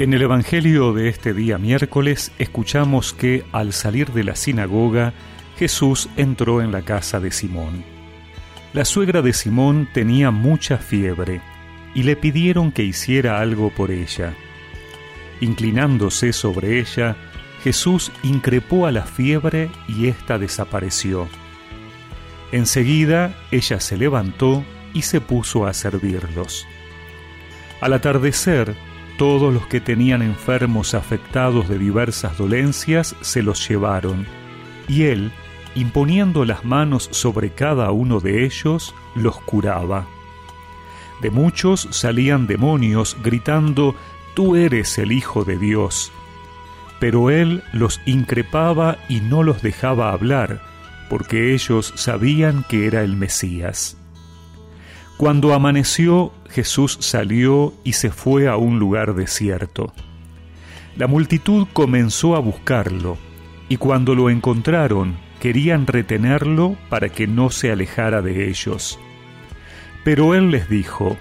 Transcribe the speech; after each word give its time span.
En 0.00 0.14
el 0.14 0.22
Evangelio 0.22 0.94
de 0.94 1.10
este 1.10 1.34
día 1.34 1.58
miércoles 1.58 2.32
escuchamos 2.38 3.12
que 3.12 3.44
al 3.52 3.74
salir 3.74 4.12
de 4.12 4.24
la 4.24 4.34
sinagoga 4.34 5.12
Jesús 5.58 6.08
entró 6.16 6.62
en 6.62 6.72
la 6.72 6.80
casa 6.80 7.20
de 7.20 7.30
Simón. 7.30 7.84
La 8.72 8.86
suegra 8.86 9.20
de 9.20 9.34
Simón 9.34 9.90
tenía 9.92 10.30
mucha 10.30 10.78
fiebre 10.78 11.42
y 11.94 12.04
le 12.04 12.16
pidieron 12.16 12.72
que 12.72 12.82
hiciera 12.82 13.42
algo 13.42 13.68
por 13.68 13.90
ella. 13.90 14.32
Inclinándose 15.42 16.32
sobre 16.32 16.80
ella, 16.80 17.16
Jesús 17.62 18.10
increpó 18.22 18.86
a 18.86 18.92
la 18.92 19.02
fiebre 19.02 19.68
y 19.86 20.06
ésta 20.06 20.38
desapareció. 20.38 21.28
Enseguida 22.52 23.36
ella 23.50 23.78
se 23.80 23.98
levantó 23.98 24.64
y 24.94 25.02
se 25.02 25.20
puso 25.20 25.66
a 25.66 25.74
servirlos. 25.74 26.66
Al 27.82 27.92
atardecer, 27.92 28.74
todos 29.20 29.52
los 29.52 29.66
que 29.66 29.82
tenían 29.82 30.22
enfermos 30.22 30.94
afectados 30.94 31.68
de 31.68 31.76
diversas 31.76 32.38
dolencias 32.38 33.14
se 33.20 33.42
los 33.42 33.68
llevaron, 33.68 34.26
y 34.88 35.02
él, 35.02 35.30
imponiendo 35.74 36.46
las 36.46 36.64
manos 36.64 37.06
sobre 37.12 37.50
cada 37.50 37.90
uno 37.90 38.20
de 38.20 38.46
ellos, 38.46 38.94
los 39.14 39.38
curaba. 39.42 40.06
De 41.20 41.28
muchos 41.28 41.86
salían 41.90 42.46
demonios 42.46 43.14
gritando, 43.22 43.94
Tú 44.32 44.56
eres 44.56 44.96
el 44.96 45.12
Hijo 45.12 45.44
de 45.44 45.58
Dios. 45.58 46.10
Pero 46.98 47.28
él 47.28 47.62
los 47.74 48.00
increpaba 48.06 48.96
y 49.10 49.20
no 49.20 49.42
los 49.42 49.60
dejaba 49.60 50.12
hablar, 50.12 50.62
porque 51.10 51.52
ellos 51.52 51.92
sabían 51.94 52.64
que 52.70 52.86
era 52.86 53.02
el 53.02 53.16
Mesías. 53.16 53.99
Cuando 55.20 55.52
amaneció, 55.52 56.32
Jesús 56.48 56.96
salió 57.00 57.74
y 57.84 57.92
se 57.92 58.08
fue 58.08 58.48
a 58.48 58.56
un 58.56 58.78
lugar 58.78 59.14
desierto. 59.14 59.92
La 60.96 61.08
multitud 61.08 61.68
comenzó 61.74 62.36
a 62.36 62.38
buscarlo, 62.38 63.18
y 63.68 63.76
cuando 63.76 64.14
lo 64.14 64.30
encontraron, 64.30 65.18
querían 65.38 65.86
retenerlo 65.86 66.74
para 66.88 67.10
que 67.10 67.26
no 67.26 67.50
se 67.50 67.70
alejara 67.70 68.22
de 68.22 68.48
ellos. 68.48 68.98
Pero 70.04 70.34
él 70.34 70.50
les 70.50 70.70
dijo, 70.70 71.18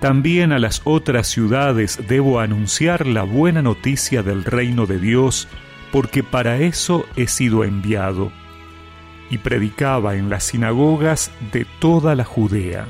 También 0.00 0.50
a 0.50 0.58
las 0.58 0.82
otras 0.82 1.28
ciudades 1.28 2.00
debo 2.08 2.40
anunciar 2.40 3.06
la 3.06 3.22
buena 3.22 3.62
noticia 3.62 4.24
del 4.24 4.42
reino 4.42 4.86
de 4.86 4.98
Dios, 4.98 5.46
porque 5.92 6.24
para 6.24 6.58
eso 6.58 7.06
he 7.14 7.28
sido 7.28 7.62
enviado. 7.62 8.32
Y 9.30 9.38
predicaba 9.38 10.16
en 10.16 10.28
las 10.28 10.42
sinagogas 10.42 11.30
de 11.52 11.66
toda 11.78 12.16
la 12.16 12.24
Judea. 12.24 12.84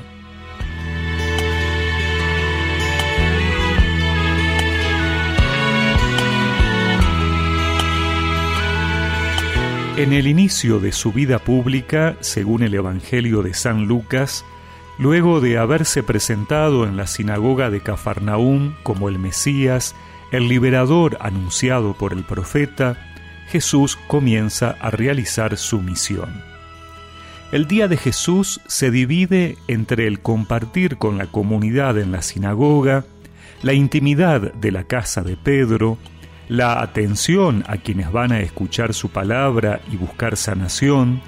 En 9.95 10.11
el 10.11 10.25
inicio 10.25 10.79
de 10.79 10.91
su 10.91 11.13
vida 11.13 11.37
pública, 11.37 12.17
según 12.19 12.63
el 12.63 12.73
Evangelio 12.73 13.43
de 13.43 13.53
San 13.53 13.85
Lucas, 13.85 14.43
luego 14.97 15.39
de 15.39 15.59
haberse 15.59 16.01
presentado 16.01 16.87
en 16.87 16.97
la 16.97 17.05
sinagoga 17.05 17.69
de 17.69 17.79
Cafarnaúm 17.79 18.73
como 18.81 19.07
el 19.07 19.19
Mesías, 19.19 19.93
el 20.31 20.47
liberador 20.47 21.17
anunciado 21.21 21.93
por 21.93 22.11
el 22.11 22.23
profeta, 22.23 22.97
Jesús 23.49 23.95
comienza 24.07 24.71
a 24.81 24.89
realizar 24.89 25.57
su 25.57 25.79
misión. 25.79 26.41
El 27.51 27.67
día 27.67 27.87
de 27.87 27.97
Jesús 27.97 28.61
se 28.65 28.89
divide 28.89 29.59
entre 29.67 30.07
el 30.07 30.21
compartir 30.21 30.97
con 30.97 31.19
la 31.19 31.27
comunidad 31.27 31.99
en 31.99 32.11
la 32.11 32.23
sinagoga, 32.23 33.05
la 33.61 33.73
intimidad 33.73 34.53
de 34.53 34.71
la 34.71 34.85
casa 34.85 35.21
de 35.21 35.37
Pedro, 35.37 35.99
la 36.49 36.81
atención 36.81 37.63
a 37.67 37.77
quienes 37.77 38.11
van 38.11 38.31
a 38.31 38.39
escuchar 38.39 38.93
su 38.93 39.09
palabra 39.09 39.81
y 39.91 39.95
buscar 39.95 40.37
sanación, 40.37 41.21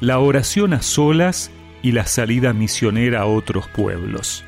la 0.00 0.18
oración 0.18 0.74
a 0.74 0.82
solas 0.82 1.50
y 1.82 1.92
la 1.92 2.06
salida 2.06 2.52
misionera 2.52 3.20
a 3.20 3.26
otros 3.26 3.68
pueblos. 3.68 4.44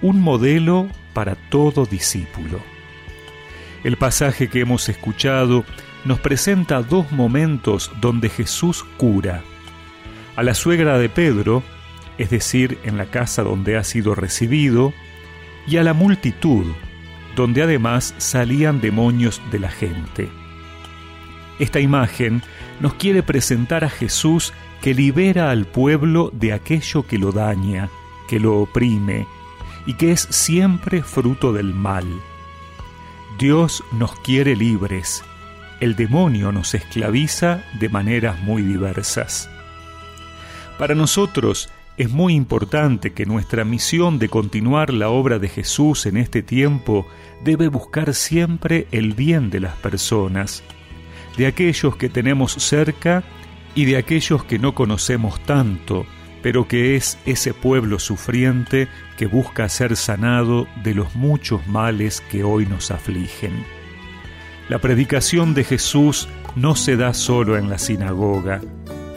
Un 0.00 0.20
modelo 0.20 0.88
para 1.14 1.34
todo 1.34 1.86
discípulo. 1.86 2.60
El 3.84 3.96
pasaje 3.96 4.48
que 4.48 4.60
hemos 4.60 4.88
escuchado 4.88 5.64
nos 6.04 6.20
presenta 6.20 6.82
dos 6.82 7.10
momentos 7.12 7.90
donde 8.00 8.28
Jesús 8.28 8.84
cura. 8.96 9.42
A 10.36 10.42
la 10.42 10.54
suegra 10.54 10.98
de 10.98 11.08
Pedro, 11.08 11.62
es 12.18 12.30
decir, 12.30 12.78
en 12.84 12.96
la 12.96 13.06
casa 13.06 13.42
donde 13.42 13.76
ha 13.76 13.84
sido 13.84 14.14
recibido, 14.14 14.92
y 15.66 15.76
a 15.76 15.84
la 15.84 15.94
multitud, 15.94 16.66
donde 17.36 17.62
además 17.62 18.14
salían 18.18 18.80
demonios 18.80 19.40
de 19.50 19.58
la 19.58 19.70
gente. 19.70 20.28
Esta 21.58 21.80
imagen 21.80 22.42
nos 22.80 22.94
quiere 22.94 23.22
presentar 23.22 23.84
a 23.84 23.90
Jesús 23.90 24.52
que 24.80 24.94
libera 24.94 25.50
al 25.50 25.64
pueblo 25.64 26.30
de 26.32 26.52
aquello 26.52 27.06
que 27.06 27.18
lo 27.18 27.30
daña, 27.32 27.88
que 28.28 28.40
lo 28.40 28.58
oprime 28.60 29.26
y 29.86 29.94
que 29.94 30.12
es 30.12 30.22
siempre 30.30 31.02
fruto 31.02 31.52
del 31.52 31.72
mal. 31.74 32.06
Dios 33.38 33.84
nos 33.92 34.14
quiere 34.20 34.56
libres, 34.56 35.24
el 35.80 35.96
demonio 35.96 36.52
nos 36.52 36.74
esclaviza 36.74 37.64
de 37.78 37.88
maneras 37.88 38.40
muy 38.40 38.62
diversas. 38.62 39.48
Para 40.78 40.94
nosotros, 40.94 41.70
es 41.96 42.10
muy 42.10 42.34
importante 42.34 43.12
que 43.12 43.26
nuestra 43.26 43.64
misión 43.64 44.18
de 44.18 44.28
continuar 44.28 44.92
la 44.92 45.10
obra 45.10 45.38
de 45.38 45.48
Jesús 45.48 46.06
en 46.06 46.16
este 46.16 46.42
tiempo 46.42 47.06
debe 47.44 47.68
buscar 47.68 48.14
siempre 48.14 48.86
el 48.92 49.12
bien 49.12 49.50
de 49.50 49.60
las 49.60 49.76
personas, 49.76 50.62
de 51.36 51.46
aquellos 51.46 51.96
que 51.96 52.08
tenemos 52.08 52.52
cerca 52.52 53.22
y 53.74 53.84
de 53.84 53.96
aquellos 53.96 54.44
que 54.44 54.58
no 54.58 54.74
conocemos 54.74 55.38
tanto, 55.40 56.06
pero 56.42 56.66
que 56.66 56.96
es 56.96 57.18
ese 57.26 57.52
pueblo 57.52 57.98
sufriente 57.98 58.88
que 59.18 59.26
busca 59.26 59.68
ser 59.68 59.96
sanado 59.96 60.66
de 60.82 60.94
los 60.94 61.14
muchos 61.14 61.66
males 61.66 62.22
que 62.30 62.42
hoy 62.42 62.64
nos 62.64 62.90
afligen. 62.90 63.64
La 64.68 64.78
predicación 64.78 65.52
de 65.52 65.64
Jesús 65.64 66.28
no 66.56 66.74
se 66.74 66.96
da 66.96 67.12
solo 67.12 67.58
en 67.58 67.68
la 67.68 67.78
sinagoga, 67.78 68.62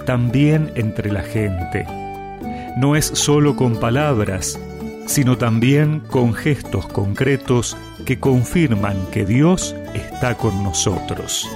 también 0.06 0.72
entre 0.76 1.12
la 1.12 1.24
gente 1.24 1.86
no 2.76 2.96
es 2.96 3.06
solo 3.06 3.56
con 3.56 3.80
palabras, 3.80 4.60
sino 5.06 5.38
también 5.38 6.02
con 6.02 6.34
gestos 6.34 6.88
concretos 6.88 7.78
que 8.06 8.20
confirman 8.20 8.98
que 9.12 9.26
Dios 9.26 9.76
está 9.94 10.36
con 10.36 10.64
nosotros. 10.64 11.48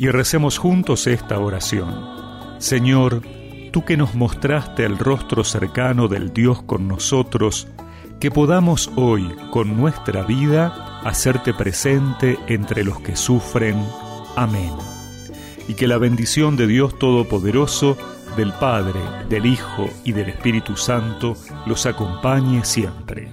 Y 0.00 0.08
recemos 0.08 0.56
juntos 0.56 1.06
esta 1.06 1.38
oración. 1.38 1.94
Señor, 2.56 3.20
tú 3.70 3.84
que 3.84 3.98
nos 3.98 4.14
mostraste 4.14 4.86
el 4.86 4.96
rostro 4.96 5.44
cercano 5.44 6.08
del 6.08 6.32
Dios 6.32 6.62
con 6.62 6.88
nosotros, 6.88 7.68
que 8.18 8.30
podamos 8.30 8.90
hoy, 8.96 9.30
con 9.52 9.76
nuestra 9.76 10.22
vida, 10.22 11.02
hacerte 11.04 11.52
presente 11.52 12.38
entre 12.46 12.82
los 12.82 12.98
que 13.02 13.14
sufren. 13.14 13.76
Amén. 14.36 14.72
Y 15.68 15.74
que 15.74 15.86
la 15.86 15.98
bendición 15.98 16.56
de 16.56 16.66
Dios 16.66 16.98
Todopoderoso, 16.98 17.98
del 18.38 18.54
Padre, 18.54 19.00
del 19.28 19.44
Hijo 19.44 19.86
y 20.02 20.12
del 20.12 20.30
Espíritu 20.30 20.78
Santo 20.78 21.36
los 21.66 21.84
acompañe 21.84 22.64
siempre. 22.64 23.30